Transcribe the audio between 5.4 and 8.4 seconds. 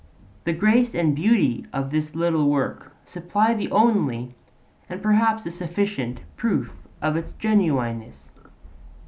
a sufficient, proof of its genuineness.